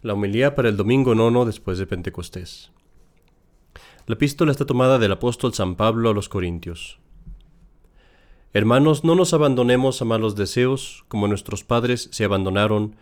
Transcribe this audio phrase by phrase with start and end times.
[0.00, 2.70] La homilía para el domingo nono después de Pentecostés.
[4.06, 7.00] La epístola está tomada del apóstol San Pablo a los Corintios.
[8.52, 12.94] Hermanos, no nos abandonemos a malos deseos, como nuestros padres se abandonaron.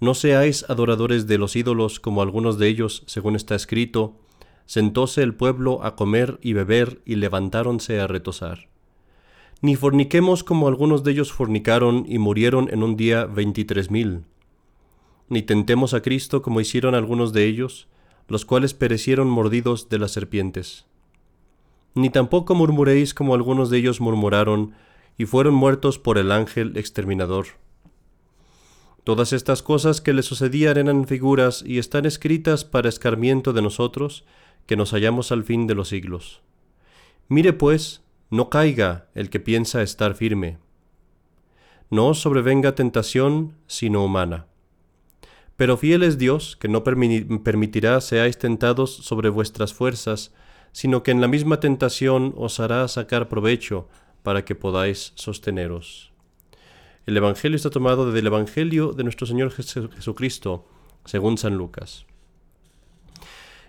[0.00, 4.16] No seáis adoradores de los ídolos, como algunos de ellos, según está escrito,
[4.66, 8.68] sentóse el pueblo a comer y beber y levantáronse a retosar.
[9.62, 14.24] Ni forniquemos como algunos de ellos fornicaron y murieron en un día veintitrés mil
[15.30, 17.86] ni tentemos a Cristo como hicieron algunos de ellos,
[18.28, 20.86] los cuales perecieron mordidos de las serpientes.
[21.94, 24.74] Ni tampoco murmuréis como algunos de ellos murmuraron,
[25.16, 27.46] y fueron muertos por el ángel exterminador.
[29.04, 34.24] Todas estas cosas que le sucedían eran figuras y están escritas para escarmiento de nosotros,
[34.66, 36.42] que nos hallamos al fin de los siglos.
[37.28, 40.58] Mire pues, no caiga el que piensa estar firme.
[41.90, 44.46] No sobrevenga tentación sino humana
[45.60, 50.32] pero fiel es Dios, que no permitirá seáis tentados sobre vuestras fuerzas,
[50.72, 53.86] sino que en la misma tentación os hará sacar provecho
[54.22, 56.12] para que podáis sosteneros.
[57.04, 60.66] El Evangelio está tomado del Evangelio de nuestro Señor Jesucristo,
[61.04, 62.06] según San Lucas.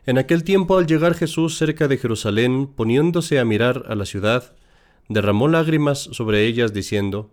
[0.05, 4.55] En aquel tiempo, al llegar Jesús cerca de Jerusalén, poniéndose a mirar a la ciudad,
[5.09, 7.31] derramó lágrimas sobre ellas, diciendo,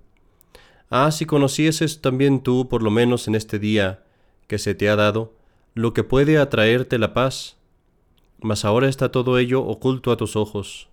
[0.91, 4.03] Ah, si conocieses también tú, por lo menos en este día,
[4.49, 5.35] que se te ha dado,
[5.75, 7.57] lo que puede atraerte la paz,
[8.41, 10.89] mas ahora está todo ello oculto a tus ojos.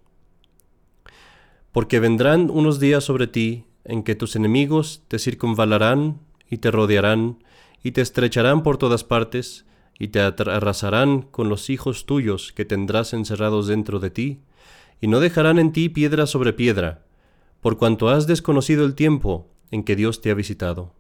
[1.72, 7.44] Porque vendrán unos días sobre ti en que tus enemigos te circunvalarán y te rodearán
[7.81, 9.66] y te estrecharán por todas partes
[9.97, 14.42] y te arrasarán con los hijos tuyos que tendrás encerrados dentro de ti,
[15.00, 17.06] y no dejarán en ti piedra sobre piedra,
[17.62, 20.95] por cuanto has desconocido el tiempo en que Dios te ha visitado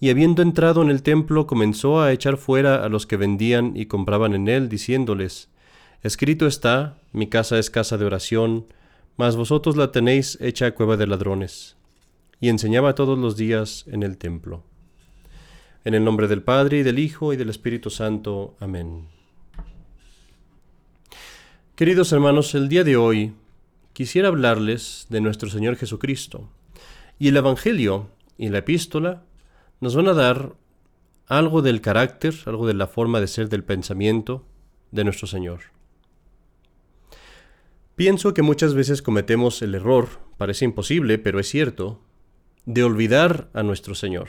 [0.00, 3.86] y habiendo entrado en el templo comenzó a echar fuera a los que vendían y
[3.86, 5.48] compraban en él, diciéndoles,
[6.02, 8.66] Escrito está, mi casa es casa de oración,
[9.16, 11.76] mas vosotros la tenéis hecha cueva de ladrones.
[12.40, 14.64] Y enseñaba todos los días en el templo.
[15.84, 18.56] En el nombre del Padre y del Hijo y del Espíritu Santo.
[18.60, 19.06] Amén.
[21.74, 23.32] Queridos hermanos, el día de hoy
[23.94, 26.48] quisiera hablarles de nuestro Señor Jesucristo.
[27.18, 29.22] Y el Evangelio y la epístola
[29.84, 30.56] nos van a dar
[31.26, 34.46] algo del carácter, algo de la forma de ser del pensamiento
[34.92, 35.60] de nuestro Señor.
[37.94, 40.08] Pienso que muchas veces cometemos el error,
[40.38, 42.00] parece imposible, pero es cierto,
[42.64, 44.28] de olvidar a nuestro Señor.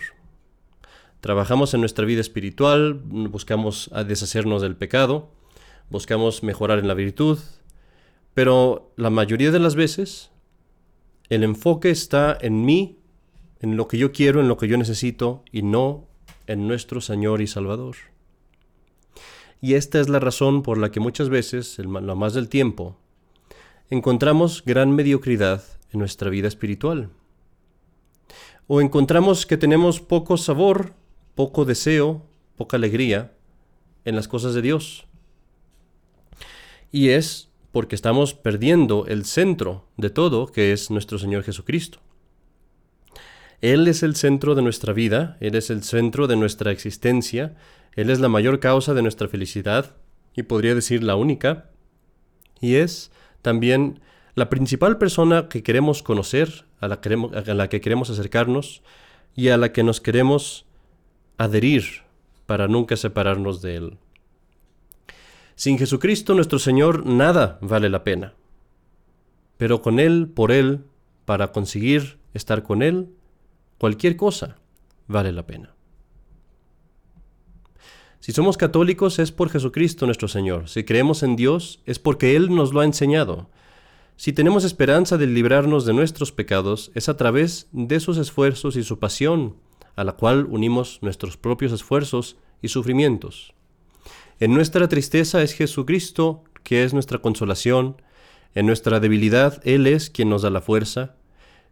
[1.22, 5.32] Trabajamos en nuestra vida espiritual, buscamos deshacernos del pecado,
[5.90, 7.40] buscamos mejorar en la virtud,
[8.34, 10.32] pero la mayoría de las veces
[11.30, 13.00] el enfoque está en mí
[13.62, 16.08] en lo que yo quiero, en lo que yo necesito y no
[16.48, 17.96] en nuestro Señor y Salvador.
[19.62, 22.98] Y esta es la razón por la que muchas veces, lo más del tiempo,
[23.90, 27.10] encontramos gran mediocridad en nuestra vida espiritual.
[28.68, 30.94] O encontramos que tenemos poco sabor,
[31.36, 32.24] poco deseo,
[32.56, 33.34] poca alegría
[34.06, 35.06] en las cosas de Dios.
[36.92, 42.00] Y es porque estamos perdiendo el centro de todo, que es nuestro Señor Jesucristo.
[43.62, 47.56] Él es el centro de nuestra vida, Él es el centro de nuestra existencia,
[47.96, 49.96] Él es la mayor causa de nuestra felicidad,
[50.36, 51.70] y podría decir la única,
[52.60, 53.12] y es
[53.42, 54.02] también
[54.36, 57.00] la principal persona que queremos conocer, a la,
[57.34, 58.82] a la que queremos acercarnos
[59.36, 60.66] y a la que nos queremos
[61.38, 62.04] adherir
[62.46, 63.98] para nunca separarnos de Él.
[65.56, 68.34] Sin Jesucristo nuestro Señor nada vale la pena,
[69.58, 70.84] pero con Él, por Él,
[71.24, 73.10] para conseguir estar con Él,
[73.78, 74.58] Cualquier cosa
[75.08, 75.76] vale la pena.
[78.20, 80.68] Si somos católicos es por Jesucristo nuestro Señor.
[80.68, 83.50] Si creemos en Dios es porque Él nos lo ha enseñado.
[84.16, 88.84] Si tenemos esperanza de librarnos de nuestros pecados es a través de sus esfuerzos y
[88.84, 89.58] su pasión,
[89.96, 93.54] a la cual unimos nuestros propios esfuerzos y sufrimientos.
[94.40, 98.02] En nuestra tristeza es Jesucristo que es nuestra consolación,
[98.56, 101.16] en nuestra debilidad Él es quien nos da la fuerza,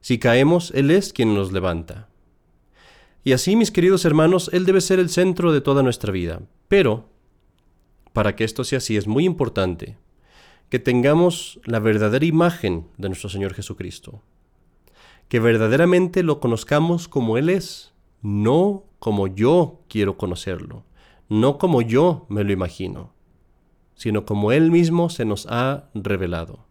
[0.04, 2.10] si caemos, Él es quien nos levanta.
[3.24, 6.42] Y así, mis queridos hermanos, Él debe ser el centro de toda nuestra vida.
[6.68, 7.08] Pero,
[8.12, 9.96] para que esto sea así, es muy importante
[10.68, 14.22] que tengamos la verdadera imagen de nuestro Señor Jesucristo.
[15.30, 20.84] Que verdaderamente lo conozcamos como Él es, no como yo quiero conocerlo,
[21.30, 23.14] no como yo me lo imagino,
[23.96, 26.66] sino como Él mismo se nos ha revelado.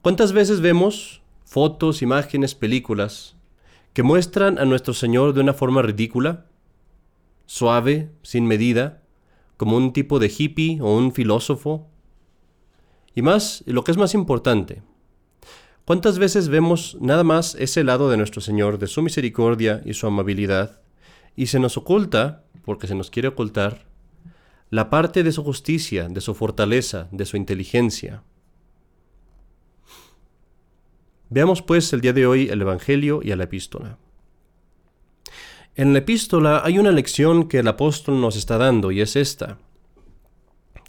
[0.00, 1.19] ¿Cuántas veces vemos
[1.50, 3.34] fotos, imágenes, películas
[3.92, 6.46] que muestran a nuestro Señor de una forma ridícula,
[7.44, 9.02] suave, sin medida,
[9.56, 11.88] como un tipo de hippie o un filósofo.
[13.16, 14.84] Y más, lo que es más importante,
[15.84, 20.06] ¿cuántas veces vemos nada más ese lado de nuestro Señor, de su misericordia y su
[20.06, 20.82] amabilidad,
[21.34, 23.88] y se nos oculta, porque se nos quiere ocultar,
[24.70, 28.22] la parte de su justicia, de su fortaleza, de su inteligencia?
[31.32, 33.98] Veamos pues el día de hoy el Evangelio y la epístola.
[35.76, 39.58] En la epístola hay una lección que el apóstol nos está dando y es esta,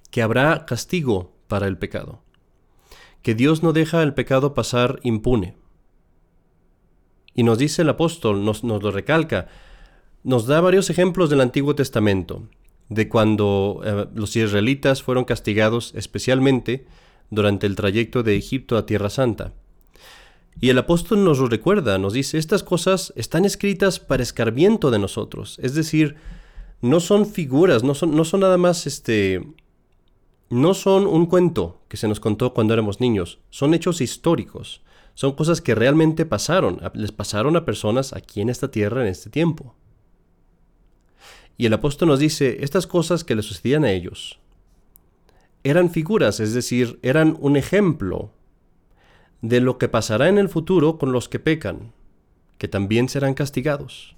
[0.10, 2.24] que habrá castigo para el pecado,
[3.22, 5.56] que Dios no deja el pecado pasar impune.
[7.36, 9.48] Y nos dice el apóstol, nos, lo recalca,
[10.24, 12.50] nos da varios ejemplos del Antiguo Testamento,
[12.90, 16.88] de cuando eh, los israelitas fueron castigados especialmente
[17.30, 19.54] durante el trayecto de Egipto a Tierra Santa.
[20.60, 25.00] Y el apóstol nos lo recuerda, nos dice, estas cosas están escritas para escarmiento de
[25.00, 25.58] nosotros.
[25.62, 26.16] Es decir,
[26.82, 29.46] no son figuras, no son, no son nada más este...
[30.50, 34.82] No son un cuento que se nos contó cuando éramos niños, son hechos históricos,
[35.14, 39.30] son cosas que realmente pasaron, les pasaron a personas aquí en esta tierra en este
[39.30, 39.76] tiempo.
[41.58, 44.40] Y el apóstol nos dice, estas cosas que le sucedían a ellos
[45.64, 48.32] eran figuras, es decir, eran un ejemplo
[49.42, 51.94] de lo que pasará en el futuro con los que pecan,
[52.58, 54.16] que también serán castigados.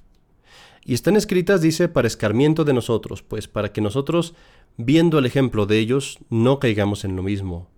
[0.86, 4.36] Y están escritas, dice, para escarmiento de nosotros, pues para que nosotros,
[4.75, 7.70] viendo el ejemplo de ellos, no caigamos en lo mismo,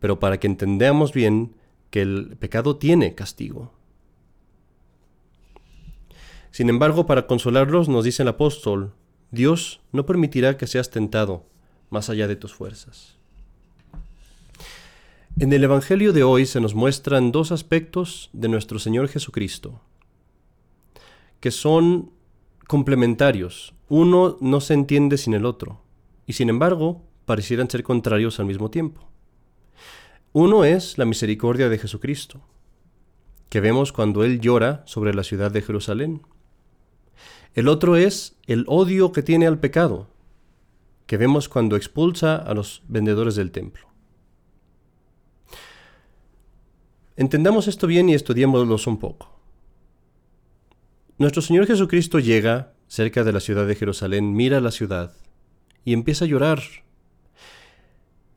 [0.00, 1.54] pero para que entendamos bien
[1.90, 3.72] que el pecado tiene castigo.
[6.50, 8.94] Sin embargo, para consolarlos, nos dice el apóstol,
[9.30, 11.44] Dios no permitirá que seas tentado
[11.90, 13.15] más allá de tus fuerzas.
[15.38, 19.82] En el Evangelio de hoy se nos muestran dos aspectos de nuestro Señor Jesucristo,
[21.40, 22.10] que son
[22.66, 23.74] complementarios.
[23.90, 25.82] Uno no se entiende sin el otro,
[26.26, 29.10] y sin embargo parecieran ser contrarios al mismo tiempo.
[30.32, 32.40] Uno es la misericordia de Jesucristo,
[33.50, 36.22] que vemos cuando Él llora sobre la ciudad de Jerusalén.
[37.52, 40.08] El otro es el odio que tiene al pecado,
[41.06, 43.95] que vemos cuando expulsa a los vendedores del templo.
[47.16, 49.30] Entendamos esto bien y estudiémoslo un poco.
[51.18, 55.14] Nuestro Señor Jesucristo llega cerca de la ciudad de Jerusalén, mira la ciudad
[55.82, 56.60] y empieza a llorar.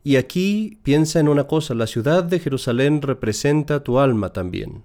[0.02, 4.84] Y aquí piensa en una cosa, la ciudad de Jerusalén representa tu alma también.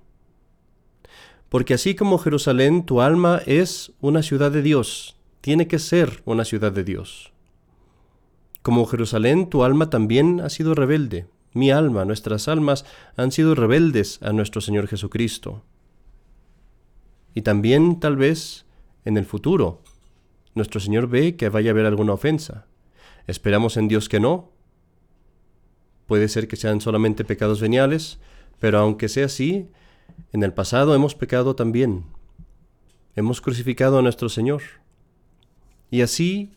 [1.48, 6.44] Porque así como Jerusalén, tu alma es una ciudad de Dios, tiene que ser una
[6.44, 7.32] ciudad de Dios.
[8.62, 12.84] Como Jerusalén, tu alma también ha sido rebelde, mi alma, nuestras almas
[13.16, 15.62] han sido rebeldes a nuestro Señor Jesucristo.
[17.34, 18.66] Y también tal vez
[19.04, 19.82] en el futuro,
[20.54, 22.66] nuestro Señor ve que vaya a haber alguna ofensa.
[23.26, 24.52] Esperamos en Dios que no.
[26.06, 28.18] Puede ser que sean solamente pecados veniales,
[28.58, 29.68] pero aunque sea así,
[30.32, 32.04] en el pasado hemos pecado también.
[33.16, 34.62] Hemos crucificado a nuestro Señor.
[35.90, 36.52] Y así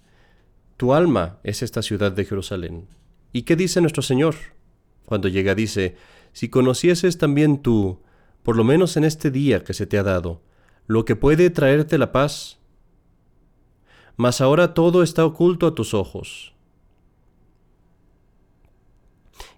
[0.76, 2.88] tu alma es esta ciudad de Jerusalén.
[3.32, 4.36] ¿Y qué dice nuestro Señor?
[5.08, 5.96] Cuando llega dice,
[6.34, 8.02] si conocieses también tú,
[8.44, 10.42] por lo menos en este día que se te ha dado,
[10.86, 12.60] lo que puede traerte la paz,
[14.18, 16.54] mas ahora todo está oculto a tus ojos.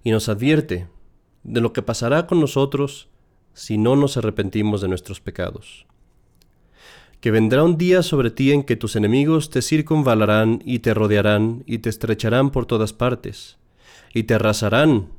[0.03, 0.87] Y nos advierte
[1.43, 3.09] de lo que pasará con nosotros
[3.53, 5.87] si no nos arrepentimos de nuestros pecados.
[7.21, 11.63] Que vendrá un día sobre ti en que tus enemigos te circunvalarán y te rodearán
[11.65, 13.57] y te estrecharán por todas partes,
[14.13, 15.17] y te arrasarán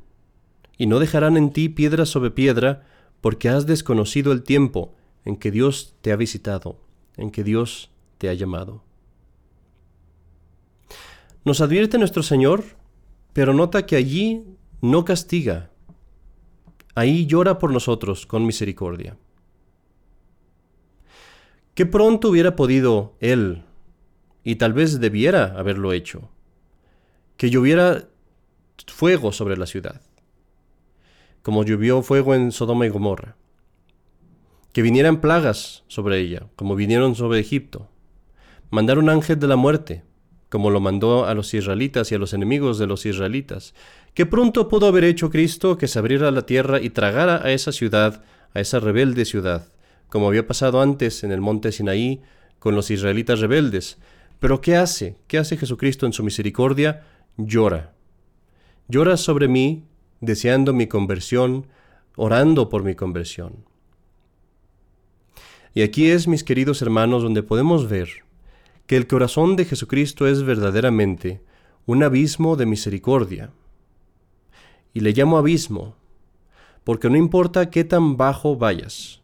[0.77, 2.83] y no dejarán en ti piedra sobre piedra,
[3.21, 6.79] porque has desconocido el tiempo en que Dios te ha visitado,
[7.17, 8.83] en que Dios te ha llamado.
[11.43, 12.63] Nos advierte nuestro Señor,
[13.33, 14.43] pero nota que allí
[14.81, 15.71] no castiga,
[16.95, 19.17] ahí llora por nosotros con misericordia.
[21.73, 23.63] Qué pronto hubiera podido Él,
[24.43, 26.29] y tal vez debiera haberlo hecho,
[27.37, 28.09] que lloviera
[28.87, 30.01] fuego sobre la ciudad,
[31.41, 33.35] como llovió fuego en Sodoma y Gomorra.
[34.73, 37.89] Que vinieran plagas sobre ella, como vinieron sobre Egipto.
[38.69, 40.03] Mandar un ángel de la muerte,
[40.49, 43.73] como lo mandó a los israelitas y a los enemigos de los israelitas.
[44.13, 47.71] Que pronto pudo haber hecho Cristo que se abriera la tierra y tragara a esa
[47.71, 49.71] ciudad, a esa rebelde ciudad,
[50.09, 52.21] como había pasado antes en el monte Sinaí
[52.59, 53.97] con los israelitas rebeldes.
[54.39, 55.17] Pero ¿qué hace?
[55.27, 57.05] ¿Qué hace Jesucristo en su misericordia?
[57.37, 57.93] Llora.
[58.87, 59.85] Llora sobre mí
[60.21, 61.67] deseando mi conversión,
[62.15, 63.65] orando por mi conversión.
[65.73, 68.09] Y aquí es, mis queridos hermanos, donde podemos ver
[68.85, 71.41] que el corazón de Jesucristo es verdaderamente
[71.85, 73.51] un abismo de misericordia.
[74.93, 75.95] Y le llamo abismo,
[76.83, 79.21] porque no importa qué tan bajo vayas,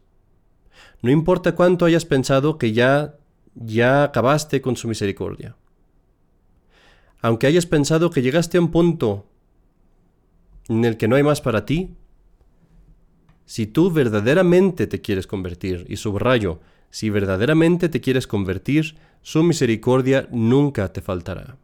[1.02, 3.18] no importa cuánto hayas pensado que ya
[3.54, 5.56] ya acabaste con su misericordia.
[7.20, 9.26] Aunque hayas pensado que llegaste a un punto
[10.68, 11.90] en el que no hay más para ti,
[13.46, 16.60] si tú verdaderamente te quieres convertir, y subrayo,
[16.90, 21.56] si verdaderamente te quieres convertir, su misericordia nunca te faltará.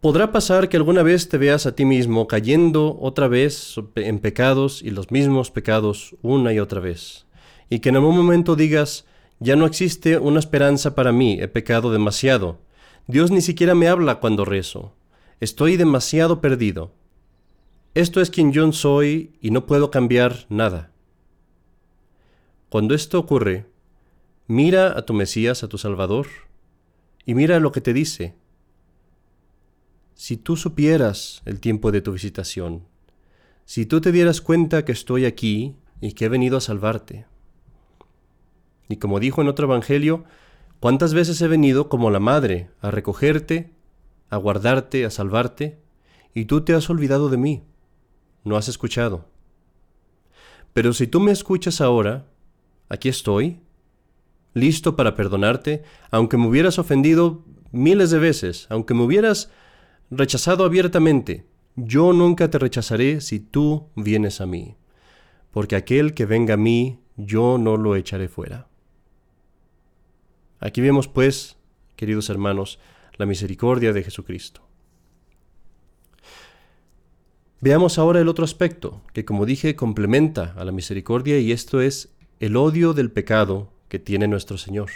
[0.00, 4.82] Podrá pasar que alguna vez te veas a ti mismo cayendo otra vez en pecados
[4.82, 7.26] y los mismos pecados una y otra vez,
[7.68, 9.06] y que en algún momento digas,
[9.40, 12.60] ya no existe una esperanza para mí, he pecado demasiado.
[13.08, 14.92] Dios ni siquiera me habla cuando rezo.
[15.38, 16.94] Estoy demasiado perdido.
[17.92, 20.92] Esto es quien yo soy y no puedo cambiar nada.
[22.70, 23.66] Cuando esto ocurre,
[24.46, 26.26] mira a tu Mesías, a tu Salvador,
[27.26, 28.34] y mira lo que te dice.
[30.14, 32.86] Si tú supieras el tiempo de tu visitación,
[33.66, 37.26] si tú te dieras cuenta que estoy aquí y que he venido a salvarte.
[38.88, 40.24] Y como dijo en otro evangelio,
[40.80, 43.75] ¿cuántas veces he venido como la madre a recogerte,
[44.28, 45.80] a guardarte, a salvarte,
[46.34, 47.62] y tú te has olvidado de mí?
[48.46, 49.26] no has escuchado.
[50.72, 52.26] Pero si tú me escuchas ahora,
[52.88, 53.60] aquí estoy,
[54.54, 59.50] listo para perdonarte, aunque me hubieras ofendido miles de veces, aunque me hubieras
[60.10, 64.76] rechazado abiertamente, yo nunca te rechazaré si tú vienes a mí,
[65.50, 68.68] porque aquel que venga a mí, yo no lo echaré fuera.
[70.60, 71.56] Aquí vemos, pues,
[71.96, 72.78] queridos hermanos,
[73.16, 74.62] la misericordia de Jesucristo.
[77.60, 82.10] Veamos ahora el otro aspecto, que como dije complementa a la misericordia y esto es
[82.38, 84.90] el odio del pecado que tiene nuestro Señor.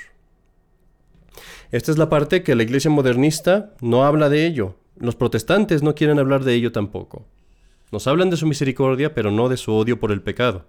[1.71, 4.77] Esta es la parte que la iglesia modernista no habla de ello.
[4.97, 7.27] Los protestantes no quieren hablar de ello tampoco.
[7.93, 10.67] Nos hablan de su misericordia, pero no de su odio por el pecado.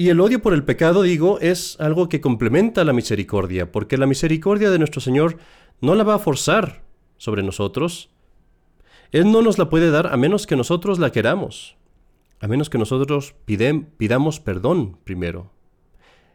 [0.00, 4.06] Y el odio por el pecado, digo, es algo que complementa la misericordia, porque la
[4.06, 5.36] misericordia de nuestro Señor
[5.82, 6.80] no la va a forzar
[7.18, 8.08] sobre nosotros,
[9.10, 11.76] él no nos la puede dar a menos que nosotros la queramos,
[12.40, 15.50] a menos que nosotros pidamos perdón primero.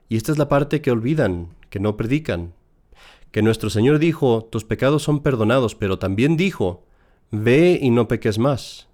[0.09, 2.53] Y esta es la parte que olvidan, que no predican.
[3.31, 6.85] Que nuestro Señor dijo, tus pecados son perdonados, pero también dijo,
[7.31, 8.89] ve y no peques más.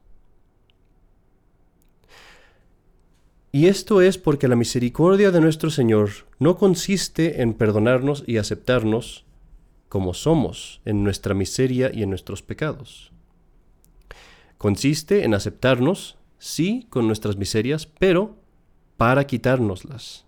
[3.51, 9.25] Y esto es porque la misericordia de nuestro Señor no consiste en perdonarnos y aceptarnos
[9.89, 13.11] como somos en nuestra miseria y en nuestros pecados.
[14.57, 18.37] Consiste en aceptarnos, sí, con nuestras miserias, pero
[18.95, 20.25] para quitárnoslas,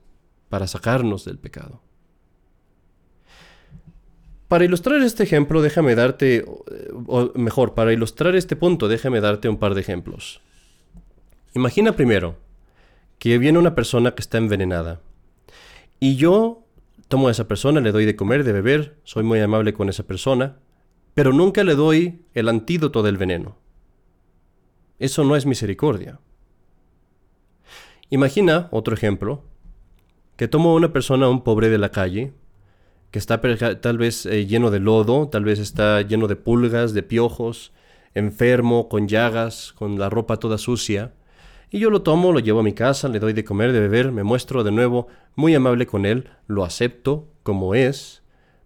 [0.50, 1.82] para sacarnos del pecado.
[4.50, 6.44] Para ilustrar este ejemplo, déjame darte,
[7.08, 10.42] o mejor, para ilustrar este punto, déjame darte un par de ejemplos.
[11.54, 12.43] Imagina primero
[13.24, 15.00] que viene una persona que está envenenada
[16.02, 16.66] y yo
[17.08, 20.04] tomo a esa persona, le doy de comer, de beber, soy muy amable con esa
[20.04, 20.58] persona,
[21.14, 23.56] pero nunca le doy el antídoto del veneno.
[25.00, 26.20] Eso no es misericordia.
[28.10, 29.46] Imagina otro ejemplo,
[30.36, 32.34] que tomo a una persona, un pobre de la calle,
[33.10, 37.04] que está tal vez eh, lleno de lodo, tal vez está lleno de pulgas, de
[37.04, 37.72] piojos,
[38.16, 41.14] enfermo, con llagas, con la ropa toda sucia,
[41.74, 44.12] y yo lo tomo, lo llevo a mi casa, le doy de comer, de beber,
[44.12, 48.22] me muestro de nuevo muy amable con él, lo acepto como es,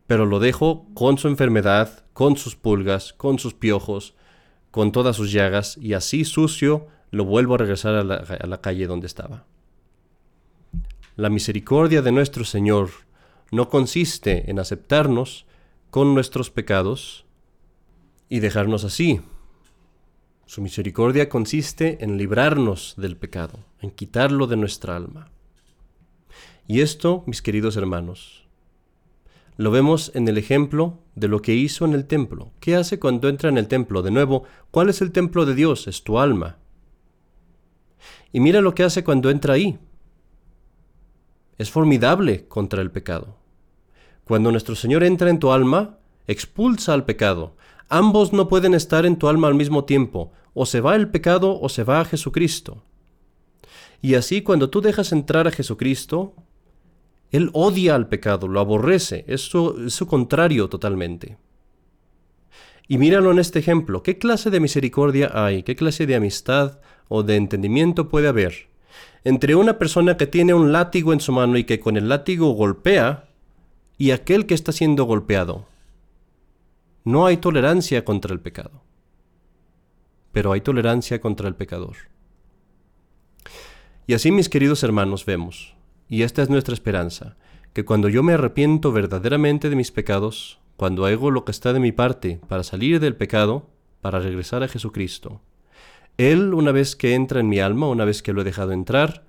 [0.07, 4.13] pero lo dejo con su enfermedad, con sus pulgas, con sus piojos,
[4.71, 8.59] con todas sus llagas, y así sucio lo vuelvo a regresar a la, a la
[8.59, 9.45] calle donde estaba.
[11.15, 12.89] La misericordia de nuestro Señor
[13.51, 15.45] no consiste en aceptarnos
[15.91, 17.25] con nuestros pecados
[18.27, 19.21] y dejarnos así.
[20.47, 25.29] Su misericordia consiste en librarnos del pecado, en quitarlo de nuestra alma.
[26.65, 28.47] Y esto, mis queridos hermanos,
[29.57, 32.53] lo vemos en el ejemplo de lo que hizo en el templo.
[32.61, 34.01] ¿Qué hace cuando entra en el templo?
[34.01, 35.85] De nuevo, ¿cuál es el templo de Dios?
[35.85, 36.55] Es tu alma.
[38.31, 39.77] Y mira lo que hace cuando entra ahí.
[41.57, 43.35] Es formidable contra el pecado.
[44.23, 45.97] Cuando nuestro Señor entra en tu alma,
[46.27, 47.55] expulsa al pecado.
[47.89, 50.31] Ambos no pueden estar en tu alma al mismo tiempo.
[50.53, 52.83] O se va el pecado o se va a Jesucristo.
[54.01, 56.33] Y así cuando tú dejas entrar a Jesucristo,
[57.31, 61.37] él odia al pecado, lo aborrece, es su, contrario totalmente.
[62.87, 65.63] Y míralo en este ejemplo, ¿qué clase de misericordia hay?
[65.63, 66.79] ¿Qué clase de amistad
[67.09, 68.67] o de entendimiento puede haber
[69.23, 72.51] entre una persona que tiene un látigo en su mano y que con el látigo
[72.51, 73.27] golpea
[73.97, 75.65] y aquel que está siendo golpeado.
[77.07, 78.83] No hay tolerancia contra el pecado,
[80.33, 81.95] pero hay tolerancia contra el pecador.
[84.07, 85.73] Y así, mis queridos hermanos, vemos,
[86.09, 87.37] y esta es nuestra esperanza,
[87.71, 91.79] que cuando yo me arrepiento verdaderamente de mis pecados, cuando hago lo que está de
[91.79, 93.69] mi parte para salir del pecado,
[94.01, 95.39] para regresar a Jesucristo,
[96.17, 99.25] Él, una vez que entra en mi alma, una vez que lo he dejado entrar,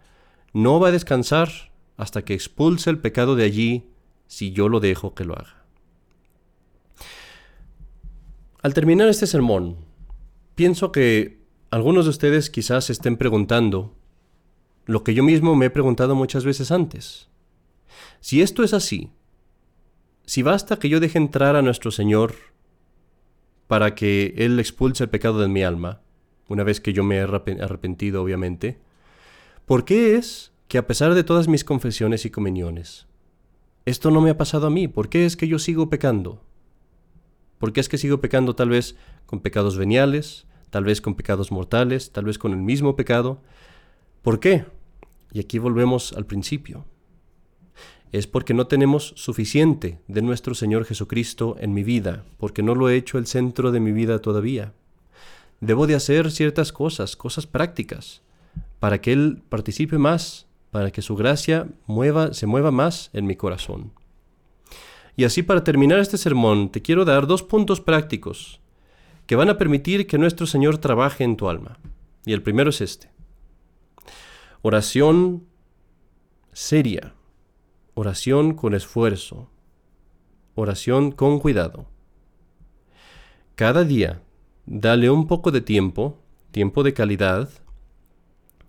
[0.53, 3.85] no va a descansar hasta que expulse el pecado de allí
[4.27, 5.58] si yo lo dejo que lo haga.
[8.61, 9.77] Al terminar este sermón,
[10.57, 11.39] pienso que
[11.71, 13.95] algunos de ustedes quizás estén preguntando
[14.85, 17.29] lo que yo mismo me he preguntado muchas veces antes.
[18.21, 19.13] Si esto es así,
[20.27, 22.35] si basta que yo deje entrar a nuestro Señor
[23.69, 26.01] para que Él expulse el pecado de mi alma,
[26.49, 28.81] una vez que yo me he arrepentido, obviamente,
[29.67, 33.07] ¿por qué es que a pesar de todas mis confesiones y comuniones,
[33.85, 34.89] esto no me ha pasado a mí?
[34.89, 36.48] ¿Por qué es que yo sigo pecando?
[37.59, 38.97] ¿Por qué es que sigo pecando tal vez
[39.27, 43.43] con pecados veniales, tal vez con pecados mortales, tal vez con el mismo pecado?
[44.23, 44.65] ¿Por qué?
[45.33, 46.87] Y aquí volvemos al principio.
[48.11, 52.89] Es porque no tenemos suficiente de nuestro Señor Jesucristo en mi vida, porque no lo
[52.89, 54.73] he hecho el centro de mi vida todavía.
[55.61, 58.23] Debo de hacer ciertas cosas, cosas prácticas,
[58.79, 61.69] para que Él participe más, para que su gracia
[62.33, 63.93] se mueva más en mi corazón.
[65.19, 68.61] Y así para terminar este sermón, te quiero dar dos puntos prácticos
[69.27, 71.81] que van a permitir que nuestro Señor trabaje en tu alma.
[72.25, 73.11] Y el primero es este.
[74.63, 75.45] Oración
[76.53, 77.15] seria,
[77.95, 79.51] oración con esfuerzo,
[80.55, 81.89] oración con cuidado.
[83.57, 84.23] Cada día,
[84.67, 86.23] dale un poco de tiempo,
[86.53, 87.51] tiempo de calidad,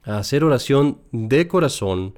[0.02, 2.18] a hacer oración de corazón,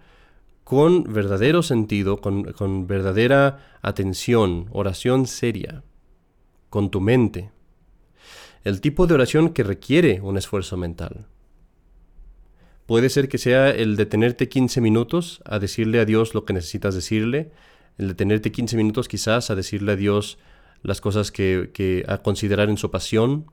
[0.72, 5.84] con verdadero sentido, con, con, verdadera atención, oración seria,
[6.70, 7.51] con tu mente.
[8.64, 11.27] El tipo de oración que requiere un esfuerzo mental.
[12.86, 16.96] Puede ser que sea el detenerte 15 minutos a decirle a Dios lo que necesitas
[16.96, 17.51] decirle,
[17.98, 20.38] el detenerte 15 minutos quizás a decirle a Dios
[20.84, 23.51] las cosas que, a considerar en su pasión,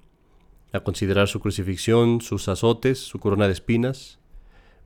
[0.73, 4.21] a considerar su crucifixión, sus azotes, su corona de espinas,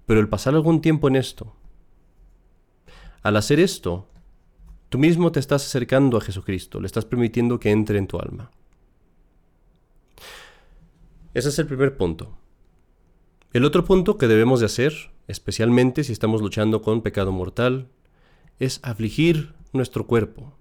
[0.06, 1.54] pero el pasar algún tiempo en esto.
[3.22, 4.08] Al hacer esto,
[4.88, 8.50] tú mismo te estás acercando a Jesucristo, le estás permitiendo que entre en tu alma.
[11.34, 12.36] Ese es el primer punto.
[13.52, 14.92] El otro punto que debemos de hacer,
[15.28, 17.88] especialmente si estamos luchando con pecado mortal,
[18.58, 20.52] es afligir nuestro cuerpo.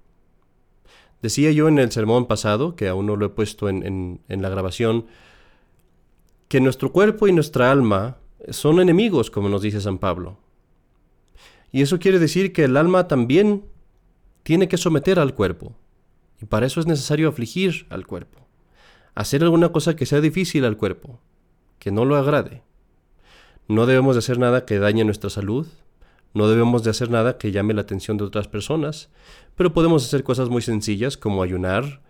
[1.21, 4.49] Decía yo en el sermón pasado, que aún no lo he puesto en, en la
[4.49, 5.07] grabación,
[6.47, 8.17] que nuestro cuerpo y nuestra alma
[8.49, 10.37] son enemigos, como nos dice San Pablo.
[11.71, 13.63] Y eso quiere decir que el alma también
[14.43, 15.75] tiene que someter al cuerpo.
[16.41, 18.39] Y para eso es necesario afligir al cuerpo.
[19.13, 21.19] Hacer alguna cosa que sea difícil al cuerpo,
[21.79, 22.63] que no lo agrade.
[23.67, 25.67] No debemos de hacer nada que dañe nuestra salud,
[26.33, 29.09] no debemos de hacer nada que llame la atención de otras personas,
[29.55, 32.01] pero podemos hacer cosas muy sencillas como ayunar,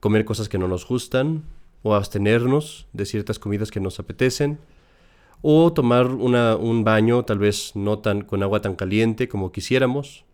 [0.00, 1.44] comer cosas que no nos gustan,
[1.82, 4.58] o abstenernos de ciertas comidas que nos apetecen,
[5.42, 10.24] o tomar un baño tal vez no tan con agua tan caliente como quisiéramos.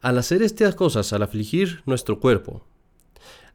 [0.00, 2.64] Al hacer estas cosas, al afligir nuestro cuerpo,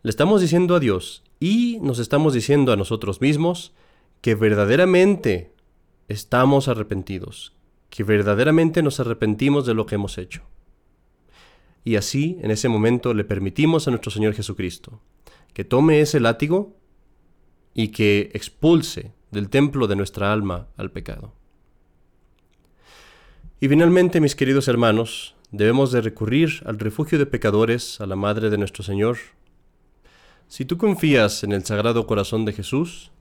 [0.01, 3.73] le estamos diciendo a Dios y nos estamos diciendo a nosotros mismos
[4.21, 5.53] que verdaderamente
[6.07, 7.53] estamos arrepentidos,
[7.89, 10.43] que verdaderamente nos arrepentimos de lo que hemos hecho.
[11.85, 15.01] Y así, en ese momento, le permitimos a nuestro Señor Jesucristo
[15.53, 16.75] que tome ese látigo
[17.73, 21.33] y que expulse del templo de nuestra alma al pecado.
[23.59, 28.49] Y finalmente, mis queridos hermanos, debemos de recurrir al refugio de pecadores, a la Madre
[28.49, 29.17] de nuestro Señor.
[30.47, 33.11] Si tú confías en el Sagrado Corazón de Jesús,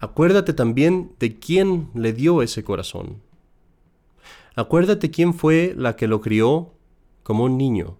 [0.00, 3.20] Acuérdate también de quién le dio ese corazón.
[4.54, 6.72] Acuérdate quién fue la que lo crió
[7.24, 7.98] como un niño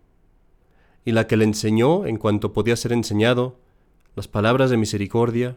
[1.05, 3.59] y la que le enseñó, en cuanto podía ser enseñado,
[4.15, 5.57] las palabras de misericordia,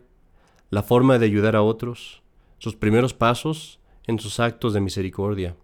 [0.72, 2.24] la forma de ayudar a otros,
[2.58, 5.56] sus primeros pasos en sus actos de misericordia.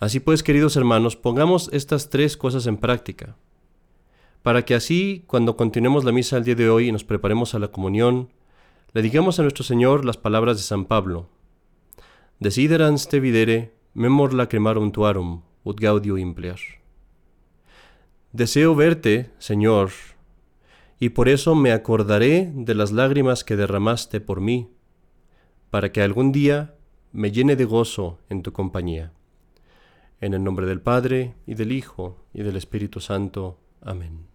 [0.00, 3.36] Así pues, queridos hermanos, pongamos estas tres cosas en práctica,
[4.42, 7.58] para que así, cuando continuemos la misa el día de hoy y nos preparemos a
[7.58, 8.30] la comunión,
[8.92, 11.28] le digamos a nuestro Señor las palabras de San Pablo.
[12.40, 16.58] Desiderans te videre, memor lacrimarum tuarum, ut gaudio implear.
[18.32, 19.90] Deseo verte, Señor,
[20.98, 24.70] y por eso me acordaré de las lágrimas que derramaste por mí,
[25.70, 26.74] para que algún día
[27.12, 29.12] me llene de gozo en tu compañía.
[30.20, 33.58] En el nombre del Padre, y del Hijo, y del Espíritu Santo.
[33.80, 34.33] Amén.